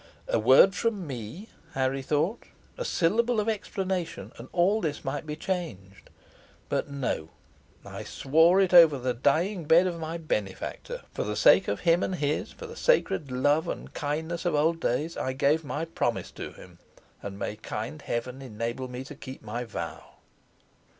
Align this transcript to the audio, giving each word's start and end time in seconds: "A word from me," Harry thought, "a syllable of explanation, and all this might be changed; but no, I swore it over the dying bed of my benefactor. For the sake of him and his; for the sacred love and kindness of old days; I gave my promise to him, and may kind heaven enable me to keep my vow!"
"A 0.27 0.39
word 0.39 0.73
from 0.73 1.05
me," 1.05 1.49
Harry 1.73 2.01
thought, 2.01 2.45
"a 2.75 2.83
syllable 2.83 3.39
of 3.39 3.47
explanation, 3.47 4.31
and 4.39 4.49
all 4.51 4.81
this 4.81 5.05
might 5.05 5.27
be 5.27 5.35
changed; 5.35 6.09
but 6.69 6.89
no, 6.89 7.29
I 7.85 8.03
swore 8.03 8.59
it 8.59 8.73
over 8.73 8.97
the 8.97 9.13
dying 9.13 9.65
bed 9.65 9.85
of 9.85 9.99
my 9.99 10.17
benefactor. 10.17 11.03
For 11.11 11.23
the 11.23 11.35
sake 11.35 11.67
of 11.67 11.81
him 11.81 12.01
and 12.01 12.15
his; 12.15 12.51
for 12.51 12.65
the 12.65 12.75
sacred 12.75 13.31
love 13.31 13.67
and 13.67 13.93
kindness 13.93 14.43
of 14.43 14.55
old 14.55 14.79
days; 14.79 15.17
I 15.17 15.33
gave 15.33 15.63
my 15.63 15.85
promise 15.85 16.31
to 16.31 16.51
him, 16.51 16.79
and 17.21 17.37
may 17.37 17.55
kind 17.55 18.01
heaven 18.01 18.41
enable 18.41 18.87
me 18.87 19.03
to 19.03 19.13
keep 19.13 19.43
my 19.43 19.65
vow!" 19.65 20.03